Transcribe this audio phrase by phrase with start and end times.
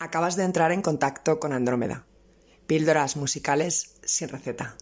[0.00, 2.06] Acabas de entrar en contacto con Andrómeda.
[2.68, 4.76] Píldoras musicales sin receta.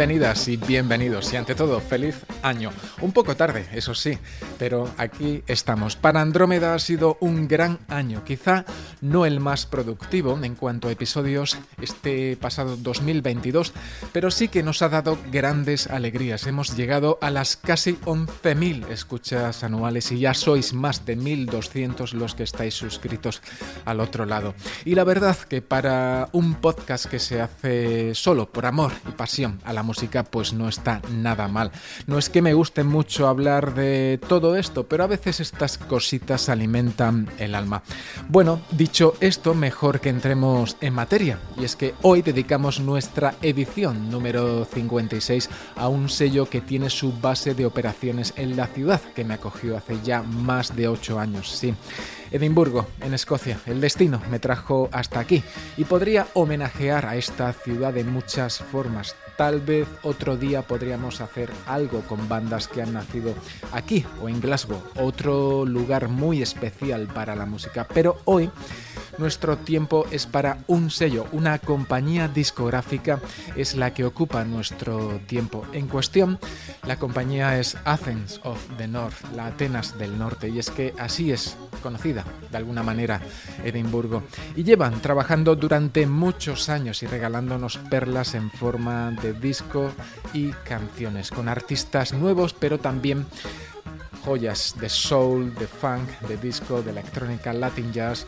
[0.00, 2.70] Bienvenidas y bienvenidos y ante todo feliz año.
[3.02, 4.18] Un poco tarde, eso sí,
[4.58, 5.94] pero aquí estamos.
[5.94, 8.64] Para Andrómeda ha sido un gran año, quizá
[9.00, 13.72] no el más productivo en cuanto a episodios este pasado 2022,
[14.12, 16.46] pero sí que nos ha dado grandes alegrías.
[16.46, 22.34] Hemos llegado a las casi 11.000 escuchas anuales y ya sois más de 1.200 los
[22.34, 23.42] que estáis suscritos
[23.84, 24.54] al otro lado.
[24.84, 29.60] Y la verdad que para un podcast que se hace solo por amor y pasión
[29.64, 31.72] a la música pues no está nada mal.
[32.06, 36.48] No es que me guste mucho hablar de todo esto, pero a veces estas cositas
[36.48, 37.82] alimentan el alma.
[38.28, 38.89] Bueno, dicho
[39.20, 41.38] esto, mejor que entremos en materia.
[41.56, 47.12] Y es que hoy dedicamos nuestra edición número 56 a un sello que tiene su
[47.12, 51.50] base de operaciones en la ciudad que me acogió hace ya más de 8 años,
[51.50, 51.74] sí.
[52.30, 53.58] Edimburgo, en Escocia.
[53.66, 55.42] El destino me trajo hasta aquí
[55.76, 59.14] y podría homenajear a esta ciudad de muchas formas.
[59.40, 63.34] Tal vez otro día podríamos hacer algo con bandas que han nacido
[63.72, 67.88] aquí o en Glasgow, otro lugar muy especial para la música.
[67.88, 68.50] Pero hoy
[69.16, 73.20] nuestro tiempo es para un sello, una compañía discográfica
[73.56, 75.66] es la que ocupa nuestro tiempo.
[75.72, 76.38] En cuestión,
[76.86, 81.32] la compañía es Athens of the North, la Atenas del Norte, y es que así
[81.32, 83.20] es conocida de alguna manera
[83.64, 84.22] Edimburgo.
[84.56, 89.90] Y llevan trabajando durante muchos años y regalándonos perlas en forma de disco
[90.32, 93.26] y canciones, con artistas nuevos, pero también
[94.24, 98.26] joyas de soul, de funk, de disco, de electrónica, latin jazz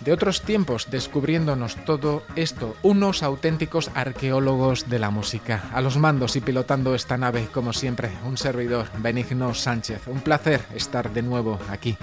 [0.00, 5.64] de otros tiempos, descubriéndonos todo esto, unos auténticos arqueólogos de la música.
[5.72, 10.06] A los mandos y pilotando esta nave, como siempre, un servidor, Benigno Sánchez.
[10.06, 11.96] Un placer estar de nuevo aquí.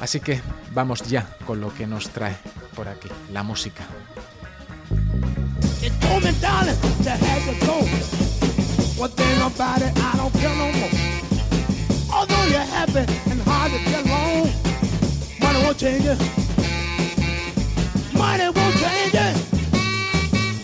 [0.00, 0.40] Así que
[0.72, 2.36] vamos ya con lo que nos trae
[2.74, 3.84] por aquí, la música.
[5.88, 10.54] You told me, darling, to have to What Well, then about it, I don't care
[10.54, 10.90] no more.
[12.12, 14.52] Although you're happy and hard to get along,
[15.40, 16.18] money won't change it.
[18.12, 19.34] Money won't change it.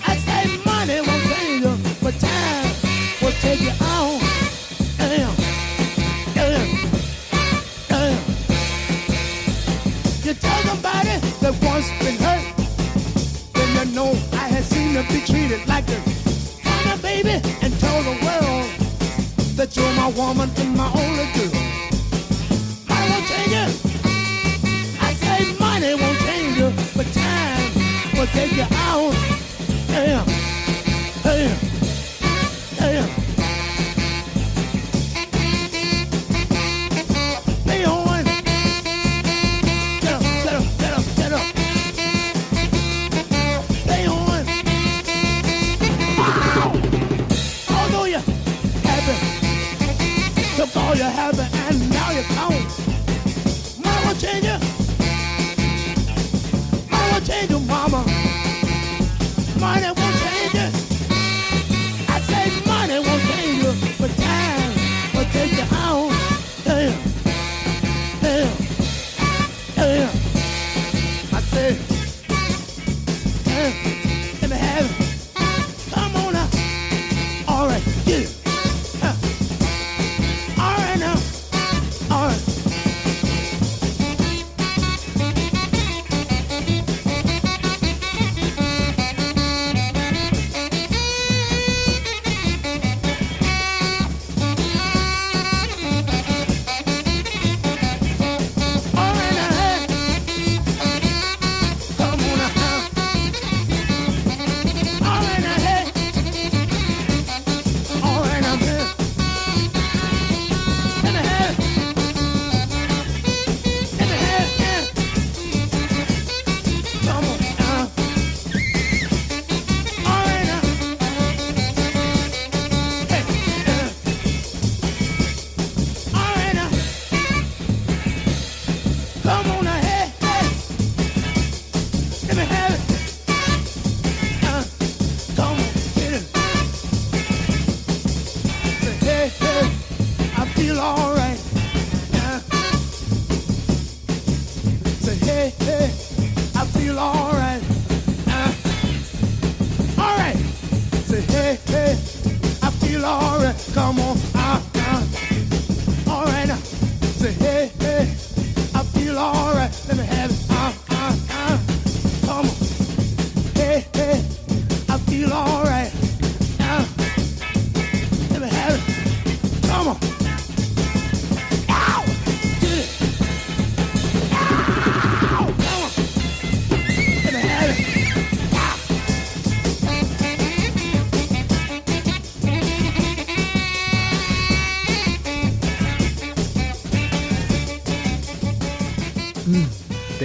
[0.06, 2.68] I say money won't change it, but time
[3.22, 4.20] will take you out.
[4.98, 5.34] Damn,
[6.34, 6.68] damn,
[7.88, 8.18] damn.
[10.22, 12.23] You tell somebody that once been
[15.08, 16.00] be treated like a
[16.62, 18.66] kind of baby, and tell the world
[19.56, 21.52] that you're my woman and my only girl.
[22.88, 23.70] Money won't change it.
[25.00, 27.70] I say money won't change it, but time
[28.16, 29.14] will take you out.
[29.88, 30.26] Damn,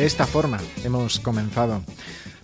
[0.09, 1.83] esta forma hemos comenzado.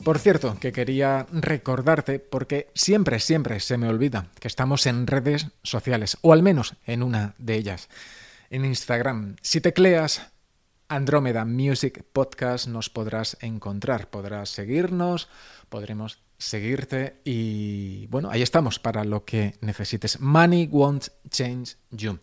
[0.04, 5.48] Por cierto, que quería recordarte, porque siempre, siempre se me olvida que estamos en redes
[5.64, 7.90] sociales, o al menos en una de ellas,
[8.52, 9.38] en Instagram.
[9.42, 10.28] Si tecleas
[10.90, 15.28] Andrómeda Music Podcast nos podrás encontrar, podrás seguirnos,
[15.70, 20.20] podremos seguirte y bueno, ahí estamos para lo que necesites.
[20.20, 22.20] Money Won't Change You.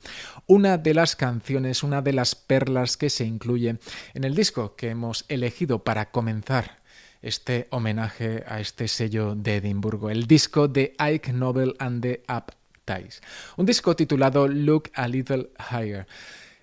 [0.47, 3.79] Una de las canciones, una de las perlas que se incluye
[4.15, 6.83] en el disco que hemos elegido para comenzar
[7.23, 13.23] este homenaje a este sello de Edimburgo, el disco de Ike Nobel and the Upties.
[13.57, 16.07] Un disco titulado Look a Little Higher.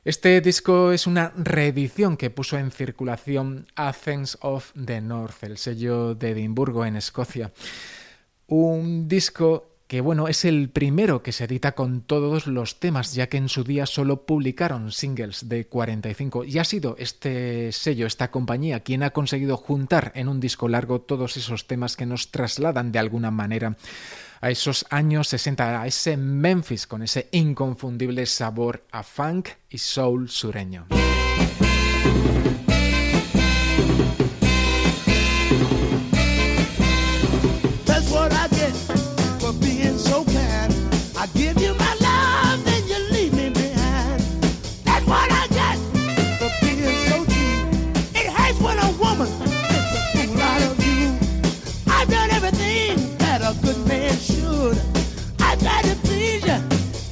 [0.09, 6.15] Este disco es una reedición que puso en circulación Athens of the North, el sello
[6.15, 7.51] de Edimburgo en Escocia.
[8.47, 13.27] Un disco que bueno, es el primero que se edita con todos los temas, ya
[13.27, 18.31] que en su día solo publicaron singles de 45 y ha sido este sello, esta
[18.31, 22.91] compañía, quien ha conseguido juntar en un disco largo todos esos temas que nos trasladan
[22.91, 23.77] de alguna manera
[24.41, 30.29] a esos años 60, a ese Memphis con ese inconfundible sabor a funk y soul
[30.29, 30.87] sureño.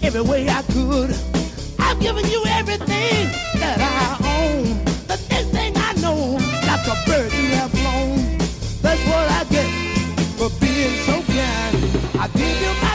[0.07, 1.13] Every way I could.
[1.79, 3.27] I've given you everything
[3.59, 4.63] that I own.
[5.05, 8.37] The next thing I know, like a bird you have flown.
[8.81, 9.69] That's what I get
[10.39, 11.75] for being so kind.
[12.23, 12.86] I give you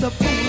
[0.00, 0.39] makes a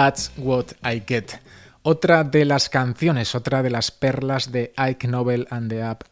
[0.00, 1.32] That's What I Get.
[1.82, 6.06] Otra de las canciones, otra de las perlas de Ike Nobel and the Up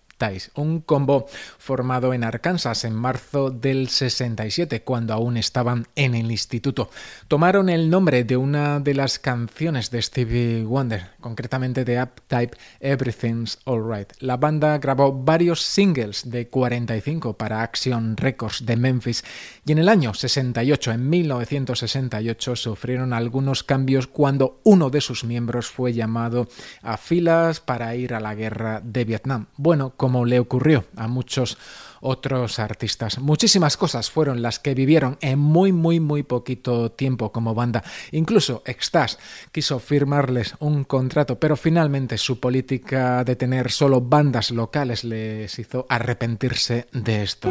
[0.55, 1.27] un combo
[1.59, 6.91] formado en Arkansas en marzo del 67, cuando aún estaban en el instituto.
[7.29, 13.59] Tomaron el nombre de una de las canciones de Stevie Wonder, concretamente de Uptype Everything's
[13.65, 14.13] Alright.
[14.21, 19.25] La banda grabó varios singles de 45 para Action Records de Memphis
[19.65, 25.69] y en el año 68, en 1968, sufrieron algunos cambios cuando uno de sus miembros
[25.69, 26.49] fue llamado
[26.83, 29.47] a filas para ir a la guerra de Vietnam.
[29.57, 31.59] Bueno, como le ocurrió a muchos
[32.01, 33.19] otros artistas.
[33.19, 37.83] Muchísimas cosas fueron las que vivieron en muy, muy, muy poquito tiempo como banda.
[38.13, 39.19] Incluso Extas
[39.53, 45.87] quiso firmarles un contrato, pero finalmente su política de tener solo bandas locales les hizo
[45.89, 47.51] arrepentirse de esto.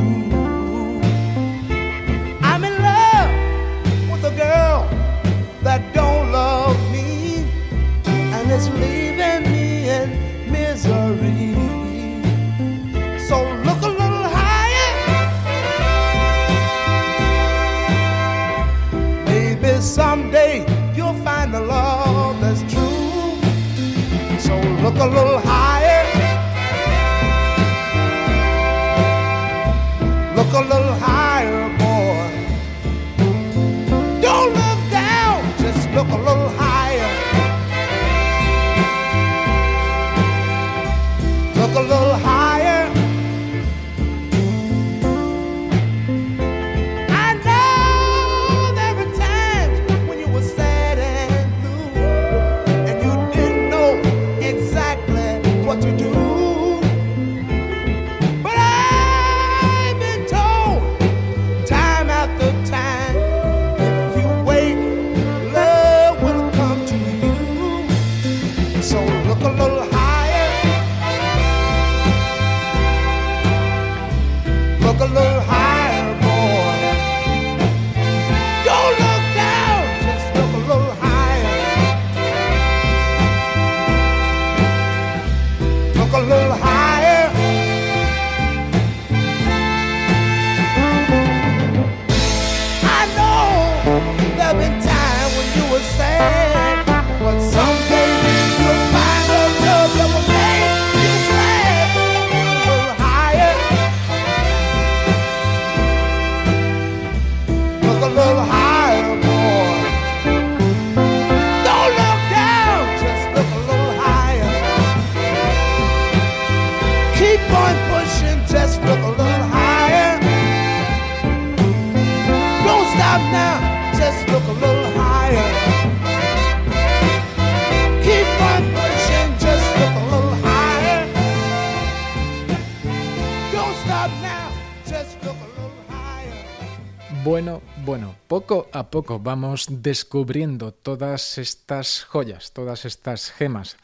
[138.51, 143.77] poco a poco vamos descubriendo todas estas joyas, todas estas gemas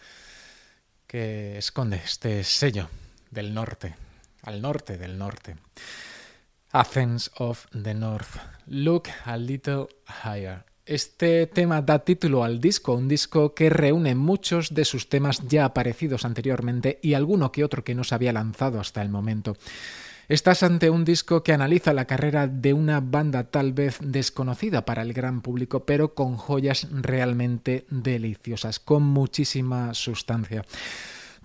[1.08, 2.90] que esconde este sello
[3.32, 3.96] del norte,
[4.42, 5.56] al norte del norte.
[6.74, 8.36] Athens of the North.
[8.66, 9.88] Look a little
[10.26, 10.66] higher.
[10.86, 15.64] Este tema da título al disco, un disco que reúne muchos de sus temas ya
[15.64, 19.56] aparecidos anteriormente y alguno que otro que no se había lanzado hasta el momento.
[20.30, 25.02] Estás ante un disco que analiza la carrera de una banda tal vez desconocida para
[25.02, 30.66] el gran público, pero con joyas realmente deliciosas, con muchísima sustancia.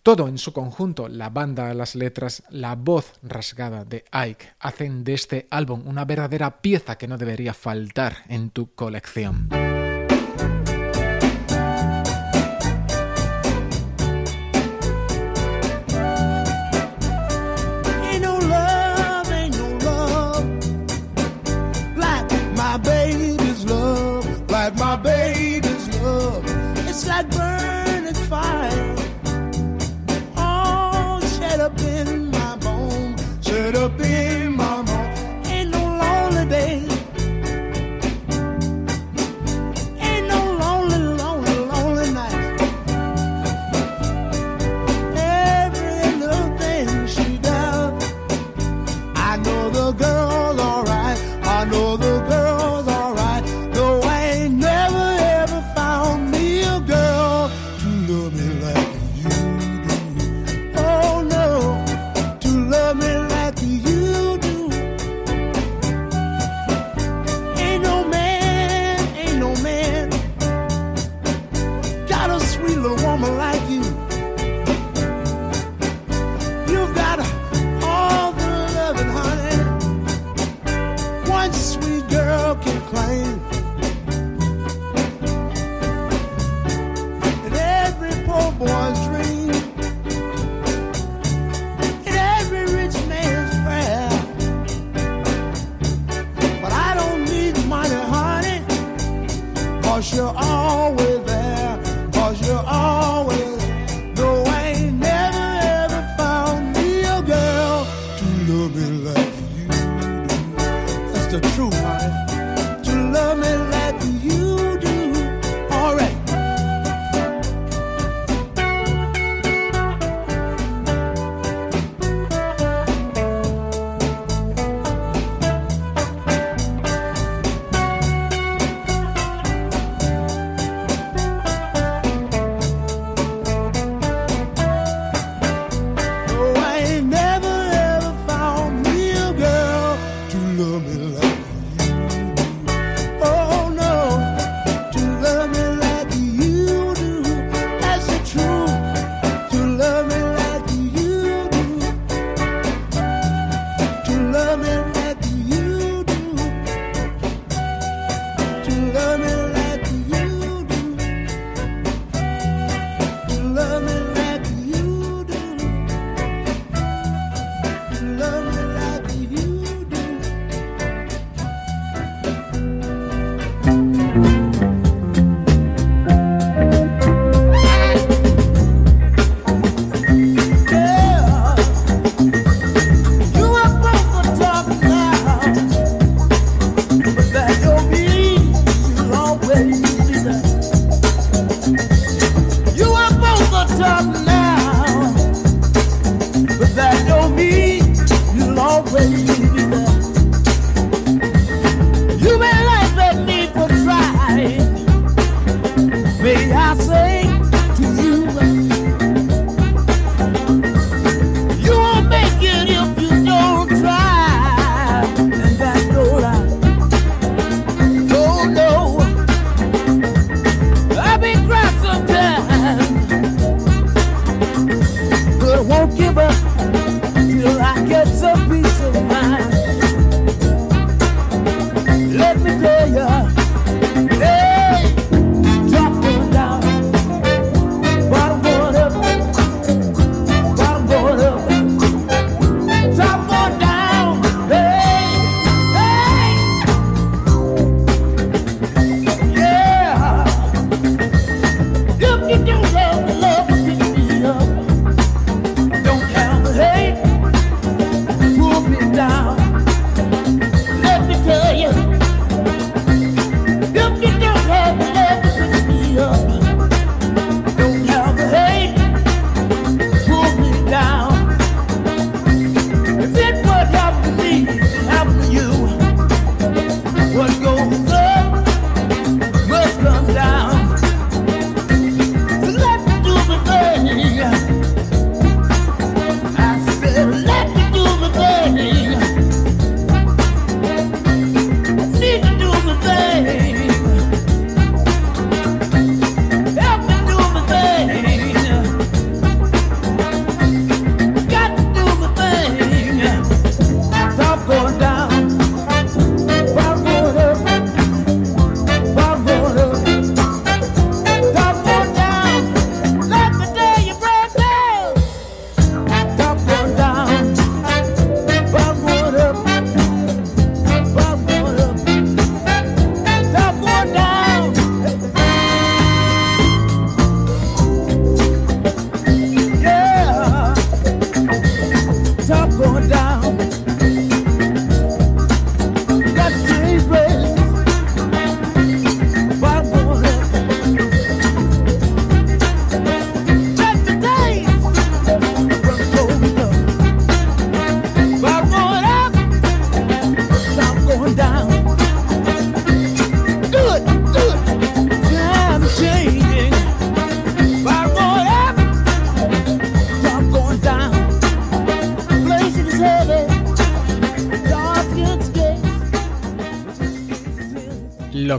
[0.02, 5.14] Todo en su conjunto, la banda, las letras, la voz rasgada de Ike, hacen de
[5.14, 9.48] este álbum una verdadera pieza que no debería faltar en tu colección.
[27.24, 27.81] burn.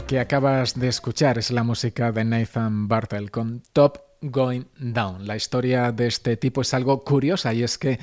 [0.02, 5.24] Que acabas de escuchar es la música de Nathan Bartel con Top Going Down.
[5.24, 8.00] La historia de este tipo es algo curiosa y es que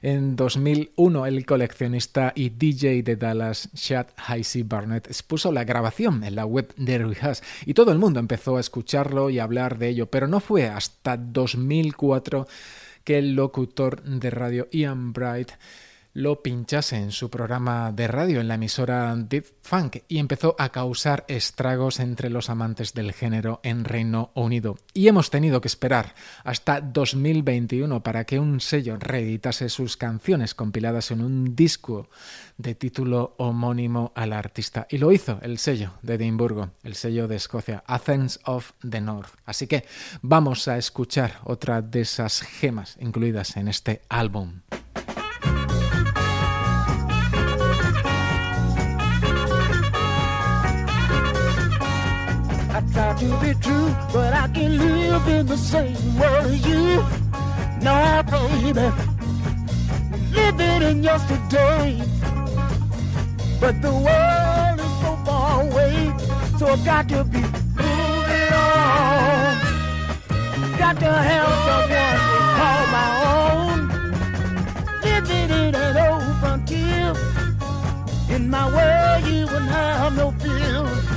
[0.00, 6.34] en 2001 el coleccionista y DJ de Dallas, Chad Heisey Barnett, expuso la grabación en
[6.34, 9.90] la web de Rehas y todo el mundo empezó a escucharlo y a hablar de
[9.90, 12.48] ello, pero no fue hasta 2004
[13.04, 15.50] que el locutor de radio Ian Bright
[16.14, 20.68] lo pinchase en su programa de radio en la emisora Deep Funk y empezó a
[20.68, 24.78] causar estragos entre los amantes del género en Reino Unido.
[24.92, 31.10] Y hemos tenido que esperar hasta 2021 para que un sello reeditase sus canciones compiladas
[31.10, 32.08] en un disco
[32.58, 34.86] de título homónimo al artista.
[34.88, 39.34] Y lo hizo el sello de Edimburgo, el sello de Escocia, Athens of the North.
[39.44, 39.84] Así que
[40.22, 44.60] vamos a escuchar otra de esas gemas incluidas en este álbum.
[52.94, 57.02] Try to be true, but I can live in the same world as you.
[57.82, 58.88] No, baby,
[60.32, 62.00] living in yesterday.
[63.60, 66.12] But the world is so far away,
[66.58, 67.42] so I got to be
[67.78, 69.54] moving on.
[70.78, 73.78] Got to have someone to call my own.
[75.02, 77.12] Living in an old frontier.
[78.34, 81.13] In my world, you wouldn't have no fear.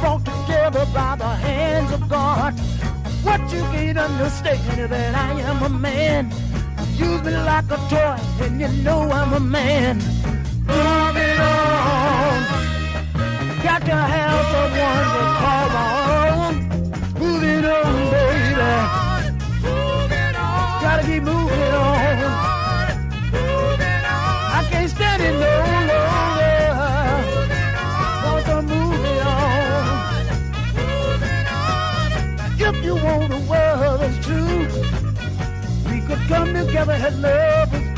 [0.00, 2.58] Brought together by the hands of God.
[3.22, 6.30] What you can't understand is that I am a man.
[6.96, 10.09] Use me like a toy, and you know I'm a man
[10.70, 12.38] moving on.
[13.62, 16.52] Got to have someone to call.
[17.20, 18.70] Moving on, baby.
[20.82, 22.16] Gotta keep moving on.
[24.58, 25.52] I can't stand it no
[25.90, 26.56] longer.
[28.24, 30.24] Want to move it on.
[32.60, 34.60] If you want world true,
[35.90, 37.89] we could come together lovers do.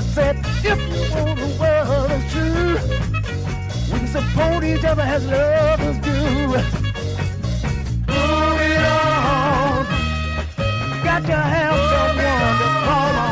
[0.00, 2.72] I said, if you want the world is true,
[3.92, 6.16] we can support each other as lovers do.
[8.08, 9.84] Moving on,
[11.04, 13.29] got to have someone to call my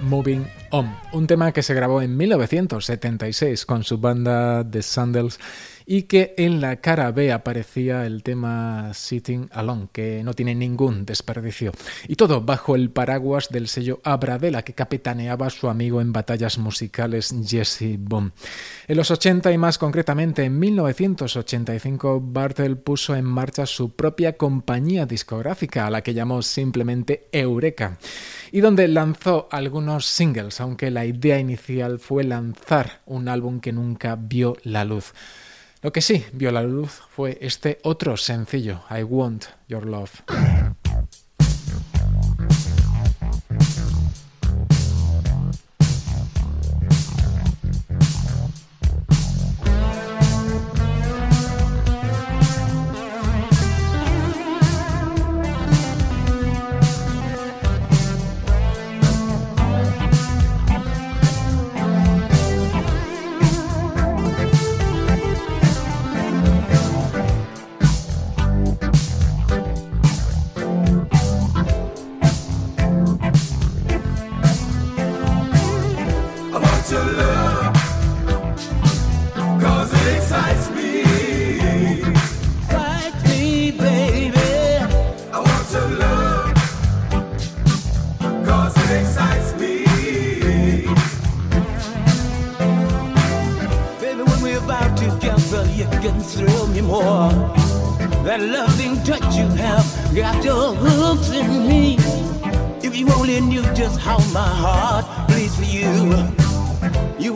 [0.00, 5.38] Moving On, un tema que se grabó en 1976 con su banda The Sandals
[5.86, 11.06] y que en la cara B aparecía el tema Sitting Alone, que no tiene ningún
[11.06, 11.70] desperdicio.
[12.08, 17.32] Y todo bajo el paraguas del sello Abradela que capitaneaba su amigo en batallas musicales
[17.46, 18.32] Jesse Boom.
[18.88, 25.06] En los 80 y más concretamente en 1985, Bartel puso en marcha su propia compañía
[25.06, 27.98] discográfica, a la que llamó simplemente Eureka,
[28.50, 34.16] y donde lanzó algunos singles, aunque la idea inicial fue lanzar un álbum que nunca
[34.16, 35.12] vio la luz.
[35.86, 40.10] Lo que sí vio la luz fue este otro sencillo, I Want Your Love.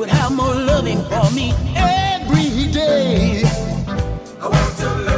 [0.00, 3.42] Would have more loving for me every day.
[4.40, 5.09] I want your love,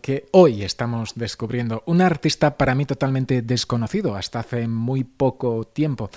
[0.00, 6.10] que hoy estamos descubriendo, un artista para mí totalmente desconocido hasta hace muy poco tiempo.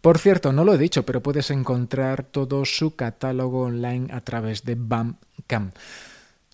[0.00, 4.64] Por cierto, no lo he dicho, pero puedes encontrar todo su catálogo online a través
[4.64, 5.74] de Bandcamp.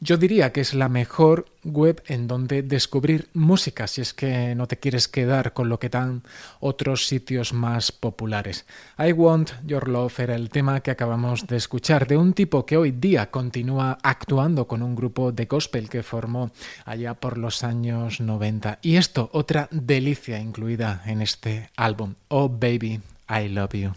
[0.04, 4.66] Yo diría que es la mejor web en donde descubrir música si es que no
[4.66, 6.22] te quieres quedar con lo que dan
[6.60, 8.66] otros sitios más populares.
[8.98, 12.76] I Want Your Love era el tema que acabamos de escuchar de un tipo que
[12.76, 16.50] hoy día continúa actuando con un grupo de gospel que formó
[16.84, 18.80] allá por los años 90.
[18.82, 23.92] Y esto, otra delicia incluida en este álbum, Oh Baby, I Love You.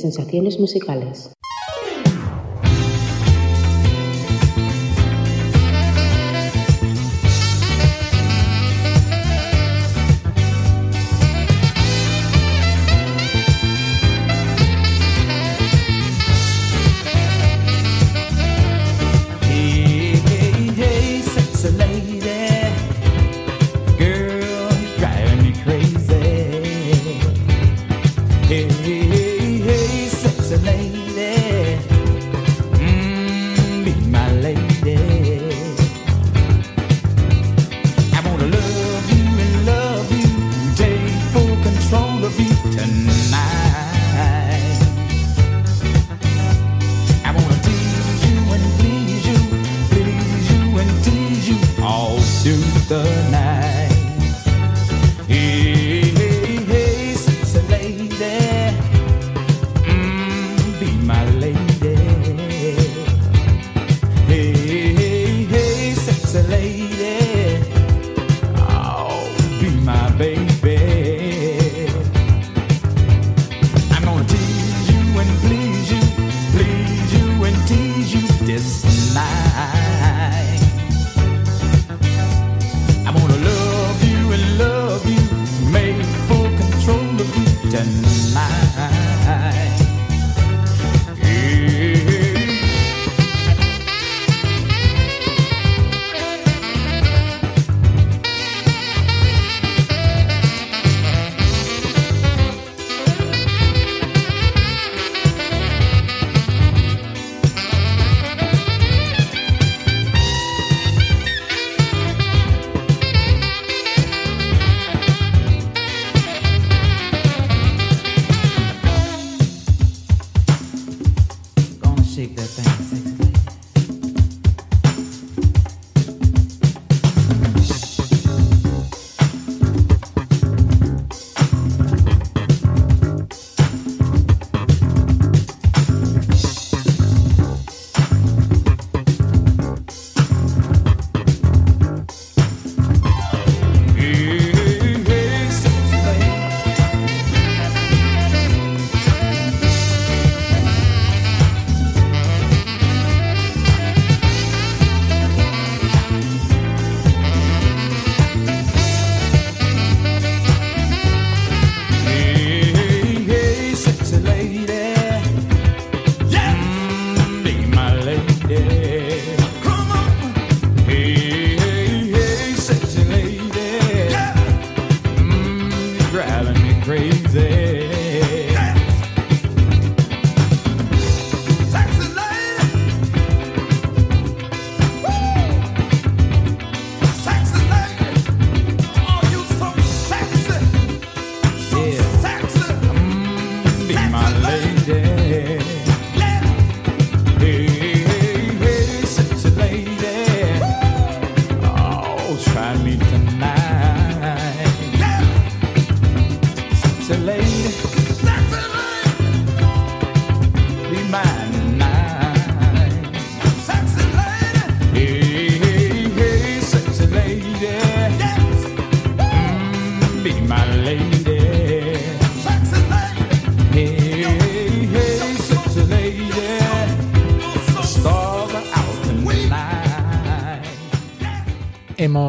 [0.00, 1.32] sensaciones musicales.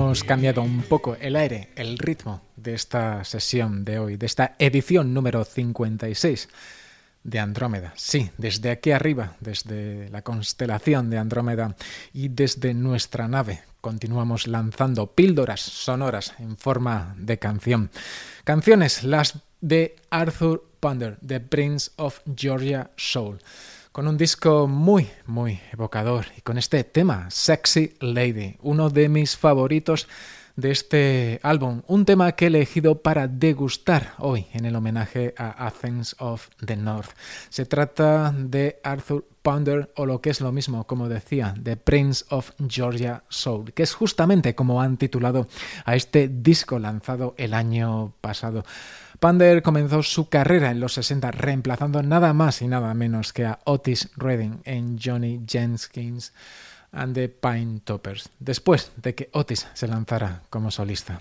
[0.10, 4.55] Hemos cambiado un poco el aire, el ritmo de esta sesión de hoy, de esta
[4.57, 6.49] edición número 56
[7.24, 7.93] de Andrómeda.
[7.95, 11.76] Sí, desde aquí arriba, desde la constelación de Andrómeda
[12.12, 17.91] y desde nuestra nave, continuamos lanzando píldoras sonoras en forma de canción.
[18.45, 23.38] Canciones, las de Arthur Ponder, The Prince of Georgia Soul
[23.92, 29.36] con un disco muy, muy evocador y con este tema, Sexy Lady, uno de mis
[29.36, 30.08] favoritos
[30.56, 35.66] de este álbum, un tema que he elegido para degustar hoy en el homenaje a
[35.68, 37.12] Athens of the North.
[37.50, 42.26] Se trata de Arthur Ponder o lo que es lo mismo, como decía, The Prince
[42.30, 45.48] of Georgia Soul, que es justamente como han titulado
[45.86, 48.66] a este disco lanzado el año pasado.
[49.20, 53.59] Pander comenzó su carrera en los 60 reemplazando nada más y nada menos que a
[53.65, 56.32] Otis Redding en Johnny Jenkins
[56.93, 61.20] and the Pine Toppers, después de que Otis se lanzara como solista.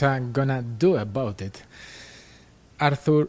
[0.00, 1.56] Gonna Do About It.
[2.78, 3.28] Arthur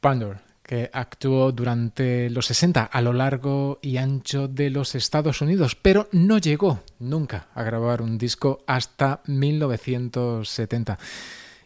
[0.00, 5.76] Pandor, que actuó durante los 60 a lo largo y ancho de los Estados Unidos,
[5.76, 10.98] pero no llegó nunca a grabar un disco hasta 1970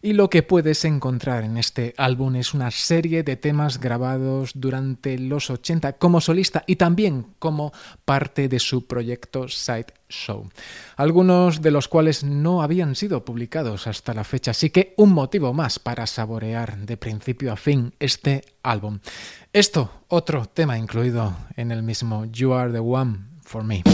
[0.03, 5.16] y lo que puedes encontrar en este álbum es una serie de temas grabados durante
[5.18, 7.72] los 80 como solista y también como
[8.05, 10.50] parte de su proyecto Side Show,
[10.96, 15.53] algunos de los cuales no habían sido publicados hasta la fecha, así que un motivo
[15.53, 18.98] más para saborear de principio a fin este álbum.
[19.53, 23.84] Esto, otro tema incluido en el mismo You Are the One for Me.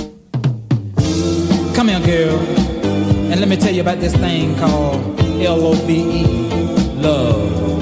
[3.31, 6.24] And let me tell you about this thing called L-O-V-E,
[6.97, 7.78] love.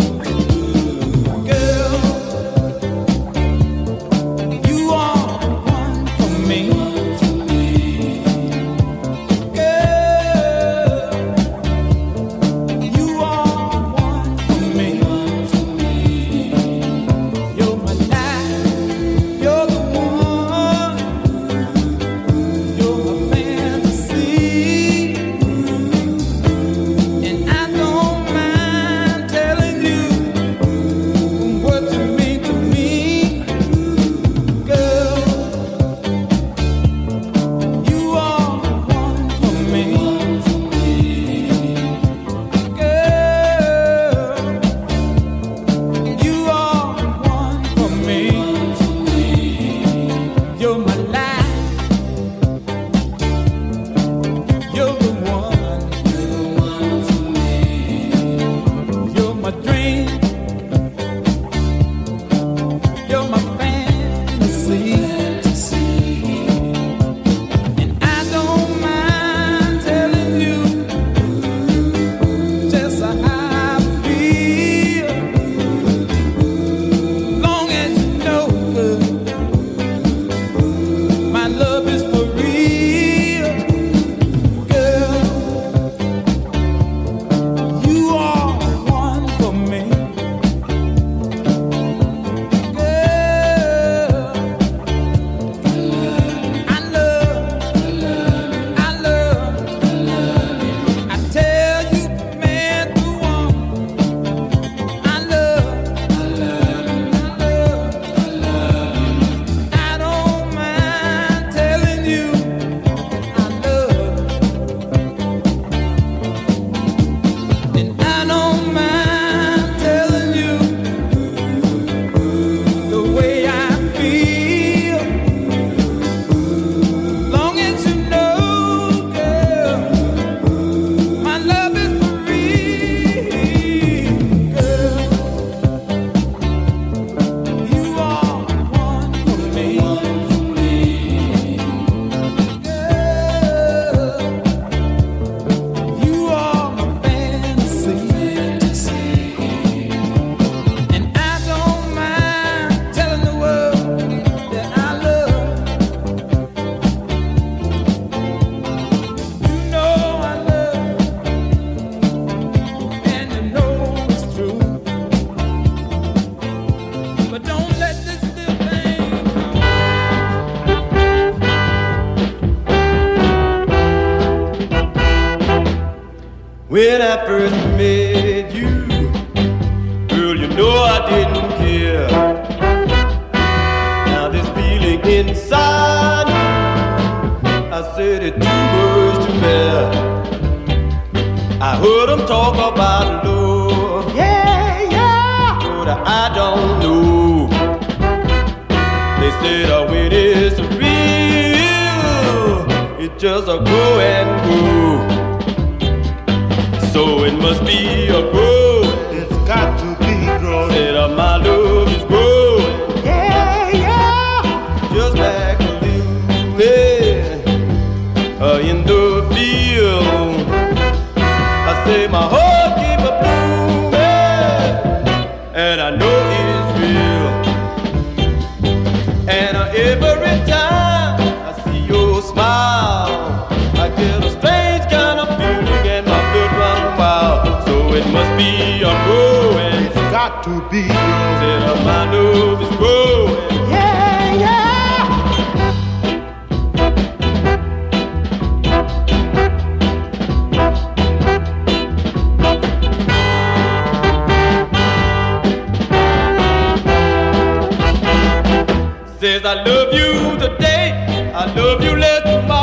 [259.37, 262.55] Says I love you today, I love you less tomorrow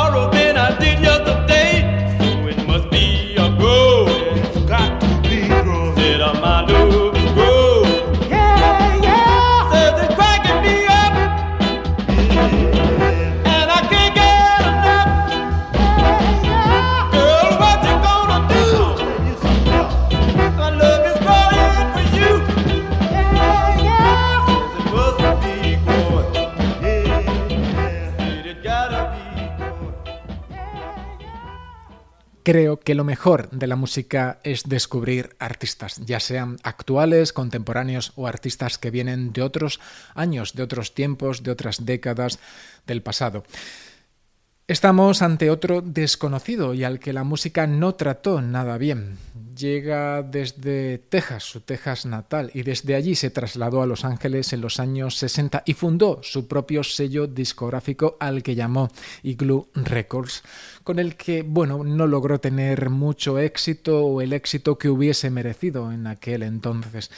[32.44, 38.26] Creo que lo mejor de la música es descubrir artistas, ya sean actuales, contemporáneos o
[38.26, 39.80] artistas que vienen de otros
[40.14, 42.38] años, de otros tiempos, de otras décadas
[42.86, 43.44] del pasado.
[44.66, 49.18] Estamos ante otro desconocido y al que la música no trató nada bien.
[49.54, 54.62] Llega desde Texas, su Texas natal, y desde allí se trasladó a Los Ángeles en
[54.62, 58.90] los años 60 y fundó su propio sello discográfico al que llamó
[59.22, 60.42] Igloo Records,
[60.84, 65.90] con el que, bueno, no logró tener mucho éxito o el éxito que hubiese merecido
[65.90, 67.10] en aquel entonces.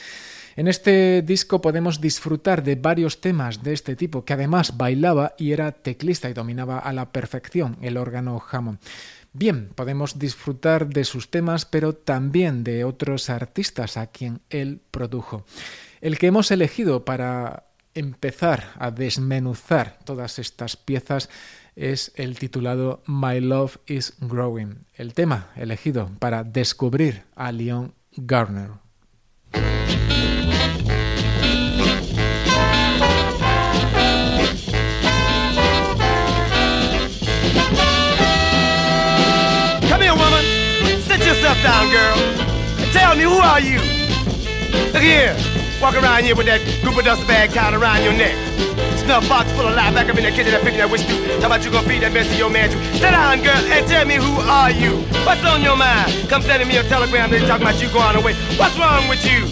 [0.55, 5.51] En este disco podemos disfrutar de varios temas de este tipo, que además bailaba y
[5.51, 8.79] era teclista y dominaba a la perfección el órgano Hammond.
[9.33, 15.45] Bien, podemos disfrutar de sus temas, pero también de otros artistas a quien él produjo.
[16.01, 21.29] El que hemos elegido para empezar a desmenuzar todas estas piezas
[21.77, 28.71] es el titulado My Love is Growing, el tema elegido para descubrir a Leon Garner.
[39.87, 40.43] Come here, woman.
[41.07, 42.17] Sit yourself down, girl.
[42.79, 43.79] And tell me, who are you?
[44.93, 45.35] Look here.
[45.79, 48.35] Walk around here with that group of dust bag tied around your neck.
[49.07, 51.15] Snuff box full of lie back up in that kitchen that fixing that wish stew.
[51.39, 52.75] Talk about you gonna feed that mess to your man too.
[52.99, 54.99] Sit down, girl, and tell me who are you?
[55.23, 56.11] What's on your mind?
[56.27, 57.31] Come sending me a telegram.
[57.31, 58.35] They talking about you going away.
[58.59, 59.47] What's wrong with you?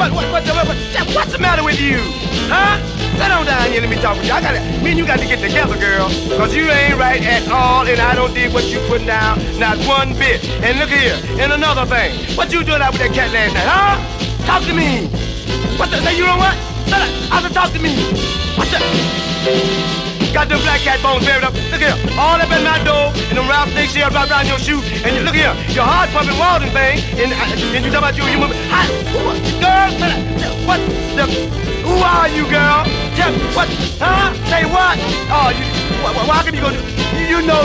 [0.00, 0.80] What what what, what, what
[1.12, 2.00] what's the matter with you?
[2.48, 2.80] Huh?
[3.20, 4.32] Sit on down here and let me talk with you.
[4.32, 6.08] I gotta me and you got to get together, girl.
[6.40, 9.76] Cause you ain't right at all, and I don't dig what you putting down, not
[9.84, 10.40] one bit.
[10.64, 12.16] And look here, and another thing.
[12.40, 14.00] What you doing out with that cat last night, huh?
[14.48, 15.12] Talk to me.
[15.76, 16.00] What's that?
[16.08, 16.56] Say you know what?
[16.88, 17.12] Shut up.
[17.28, 18.43] I said talk to me.
[20.34, 21.54] Got them black cat bones buried up.
[21.70, 24.58] Look here, all up in my door, and them round snakes here right around your
[24.58, 24.82] shoe.
[25.06, 28.16] And you, look here, your heart pumping Walden thing, and, uh, and you talk about
[28.18, 28.50] you, you move.
[28.74, 29.30] Hi, who,
[29.62, 29.94] girl,
[30.66, 30.82] what
[31.14, 31.24] the,
[31.86, 32.82] who are you, girl?
[33.14, 33.68] Tell me, what,
[34.02, 34.34] huh?
[34.50, 34.98] Say what?
[35.30, 35.64] Oh, you,
[36.02, 36.82] why, why come you gonna,
[37.14, 37.62] you, you know,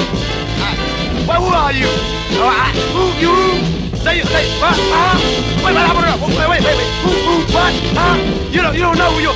[0.61, 0.77] I,
[1.27, 1.89] well, who are you?
[2.37, 3.78] Oh, I, who, you?
[3.99, 5.19] Say, say, what, huh?
[5.59, 8.15] Wait, wait, wait, wait, wait, wait, wait, who, who, what, huh?
[8.49, 9.33] You don't, you don't know who you,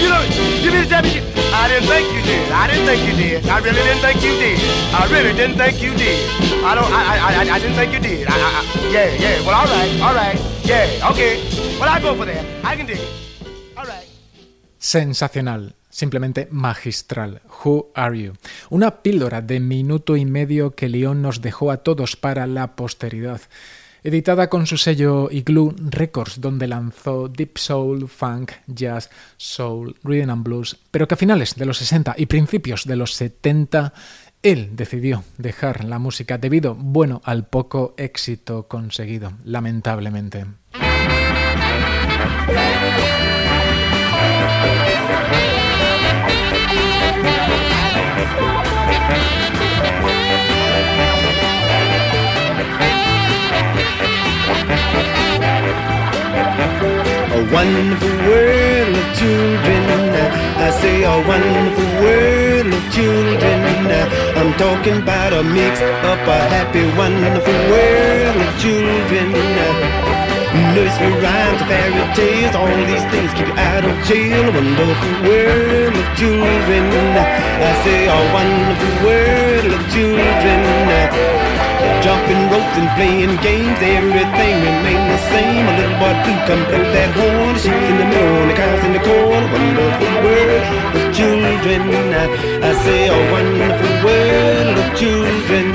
[0.00, 0.24] you don't,
[0.64, 1.22] you mean to tell me, you,
[1.52, 4.32] I didn't think you did, I didn't think you did, I really didn't think you
[4.40, 4.58] did,
[4.96, 6.16] I really didn't think you did,
[6.64, 9.46] I don't, I, I, I, I didn't think you did, I, I, I, yeah, yeah,
[9.46, 11.44] well, all right, all right, yeah, okay,
[11.78, 13.08] well, I go for that, I can dig it,
[13.76, 14.08] all right.
[14.78, 17.42] Sensacional, simplemente magistral.
[17.62, 18.32] Who Are You?
[18.70, 23.42] Una píldora de minuto y medio que León nos dejó a todos para la posteridad.
[24.02, 30.42] Editada con su sello Igloo Records, donde lanzó Deep Soul, Funk, Jazz, Soul, Rhythm and
[30.42, 33.92] Blues, pero que a finales de los 60 y principios de los 70
[34.42, 40.46] él decidió dejar la música debido, bueno, al poco éxito conseguido, lamentablemente.
[57.40, 59.82] A wonderful world of children.
[60.60, 63.88] I say a wonderful world of children.
[64.36, 69.32] I'm talking about a mix up, a happy, wonderful world of children.
[70.76, 74.44] Nursery rhymes, fairy tales, all these things keep you out of jail.
[74.52, 76.84] Wonderful world of children.
[77.64, 80.60] I say a wonderful world of children.
[82.00, 85.68] Jumping ropes and playing games, everything remain the same.
[85.68, 88.92] A little boy blue come through that horn, the in the middle, the cows in
[88.96, 89.44] the corn.
[89.52, 90.64] Wonderful world
[90.96, 91.82] of children.
[92.64, 95.66] I say a wonderful world of children.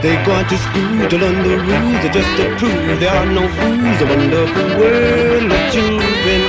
[0.00, 3.98] They gone to school to learn the rules, just to prove there are no fools.
[4.00, 6.40] A wonderful world of children.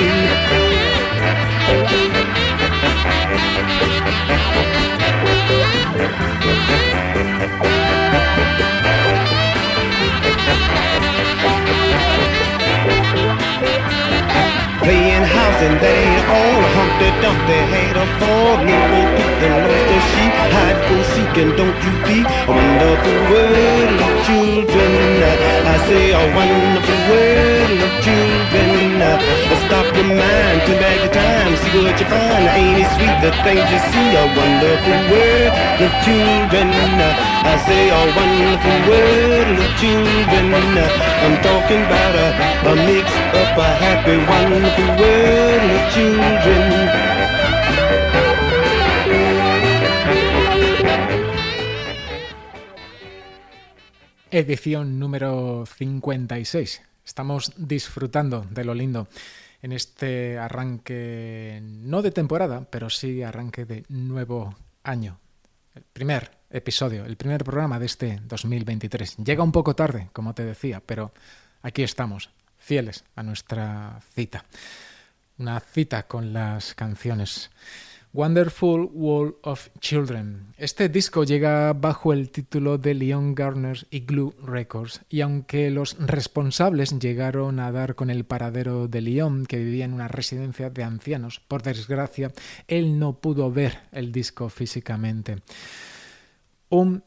[14.83, 16.61] Playing house and ain't all.
[16.75, 18.59] Humpty Dumpty had a fall.
[18.67, 20.33] Little Pete lost her sheep.
[20.53, 24.91] Hide go seeking, don't you be a wonderful world of children.
[25.63, 28.99] I say a wonderful world of children.
[29.63, 32.45] Stop your mind, turn back the time, see what you find.
[32.59, 34.09] Ain't it sweet the things you see?
[34.19, 36.67] A wonderful world of children.
[37.43, 40.45] I say a wonderful world of children.
[41.23, 42.27] I'm talking about a,
[42.71, 43.07] a mix
[43.39, 44.72] up a happy, wonderful
[54.31, 56.81] Edición número 56.
[57.05, 59.07] Estamos disfrutando de lo lindo
[59.61, 65.19] en este arranque, no de temporada, pero sí arranque de nuevo año.
[65.75, 69.17] El primer episodio, el primer programa de este 2023.
[69.17, 71.13] Llega un poco tarde, como te decía, pero
[71.61, 72.31] aquí estamos,
[72.63, 74.45] fieles a nuestra cita.
[75.37, 77.51] Una cita con las canciones.
[78.13, 80.53] Wonderful World of Children.
[80.57, 85.97] Este disco llega bajo el título de Leon Garner y Glue Records, y aunque los
[85.97, 90.83] responsables llegaron a dar con el paradero de Leon, que vivía en una residencia de
[90.83, 92.31] ancianos, por desgracia,
[92.67, 95.37] él no pudo ver el disco físicamente.
[96.69, 97.03] Un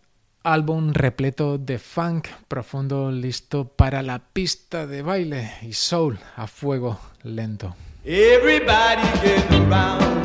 [0.46, 7.00] álbum repleto de funk profundo listo para la pista de baile y soul a fuego
[7.24, 7.74] lento.
[8.04, 9.02] Everybody
[9.50, 10.16] around.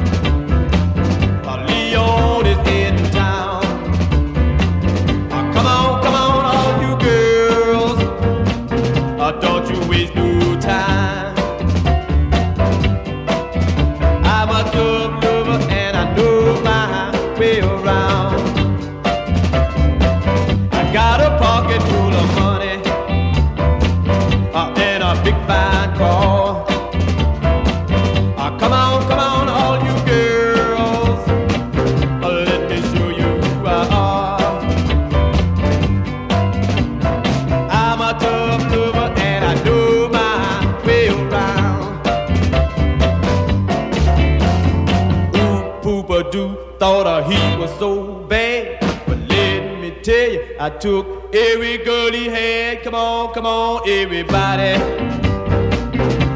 [50.61, 52.83] I took every girl he had.
[52.83, 54.75] Come on, come on, everybody.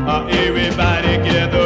[0.03, 1.64] Uh, everybody gather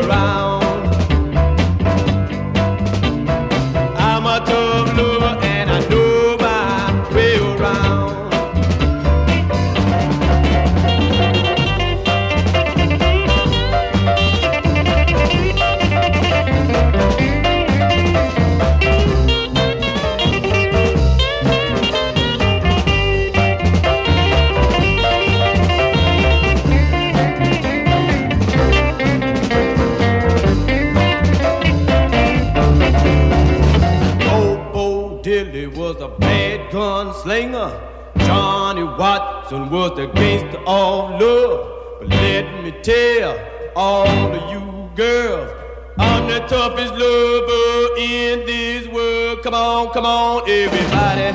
[39.51, 41.99] Watson was gangster of love.
[41.99, 43.35] But let me tell
[43.75, 45.49] all of you girls,
[45.97, 49.41] I'm the toughest lover in this world.
[49.41, 51.33] Come on, come on, everybody.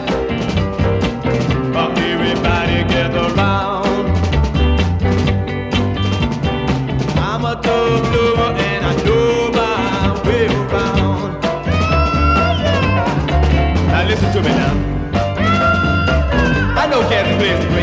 [1.74, 4.08] Everybody gather round.
[7.18, 11.40] I'm a tough lover and I know my way around.
[13.88, 14.74] Now listen to me now.
[16.76, 17.73] I know Kathy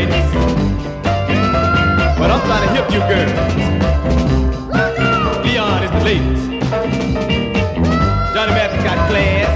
[5.44, 6.38] Leon is the.
[8.34, 8.52] Johnny
[8.84, 9.54] got class.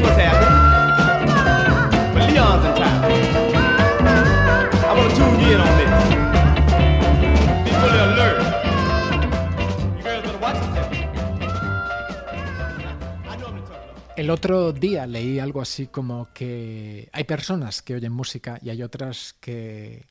[0.00, 0.38] What's.
[2.12, 2.96] But Leon's in.
[4.84, 5.96] I to tune in on this.
[14.16, 18.82] El otro día leí algo así como que hay personas que oyen música y hay
[18.82, 20.06] otras que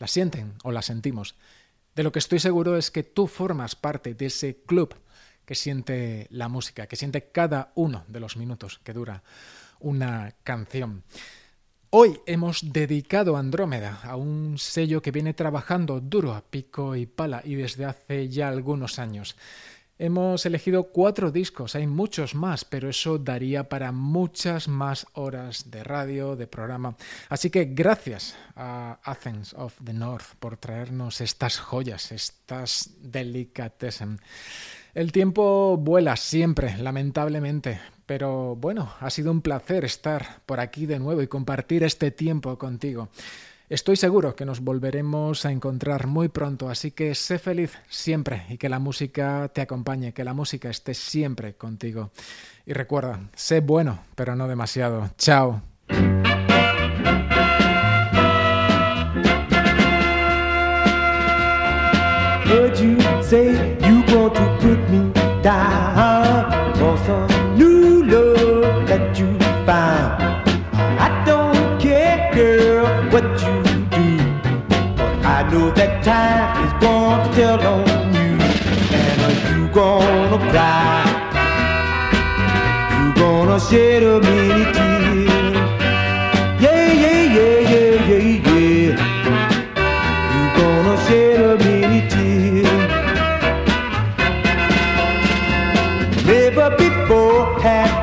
[0.00, 1.36] la sienten o la sentimos.
[1.94, 4.94] De lo que estoy seguro es que tú formas parte de ese club
[5.44, 9.22] que siente la música, que siente cada uno de los minutos que dura
[9.78, 11.04] una canción.
[11.90, 17.42] Hoy hemos dedicado Andrómeda a un sello que viene trabajando duro a pico y pala
[17.44, 19.36] y desde hace ya algunos años.
[20.02, 25.84] Hemos elegido cuatro discos, hay muchos más, pero eso daría para muchas más horas de
[25.84, 26.96] radio, de programa.
[27.28, 34.20] Así que gracias a Athens of the North por traernos estas joyas, estas delicatessen.
[34.94, 40.98] El tiempo vuela siempre, lamentablemente, pero bueno, ha sido un placer estar por aquí de
[40.98, 43.10] nuevo y compartir este tiempo contigo.
[43.70, 48.58] Estoy seguro que nos volveremos a encontrar muy pronto, así que sé feliz siempre y
[48.58, 52.10] que la música te acompañe, que la música esté siempre contigo.
[52.66, 55.10] Y recuerda, sé bueno, pero no demasiado.
[55.16, 55.62] Chao.
[77.58, 78.32] Tell on you.
[79.00, 81.02] And are you gonna cry?
[82.96, 85.56] You gonna shed a many tears.
[86.64, 88.90] Yeah, yeah, yeah, yeah, yeah, yeah.
[90.32, 92.82] You gonna shed a many tears.
[96.26, 97.94] Never before have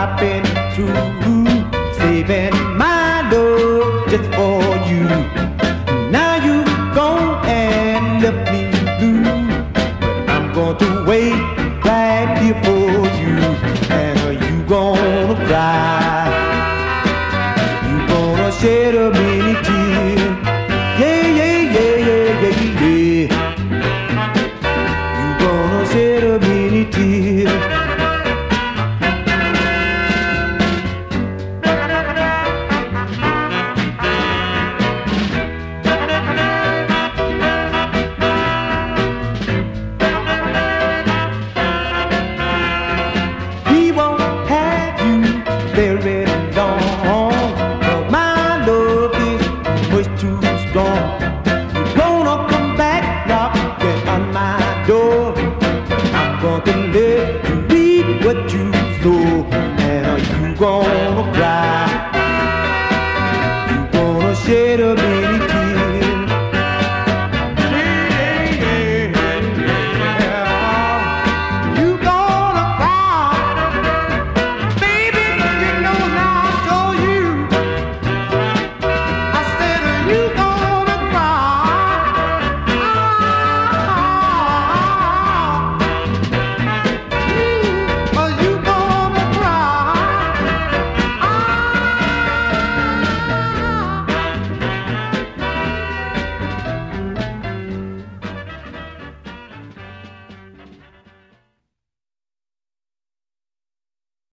[0.00, 0.44] I been
[0.74, 1.25] through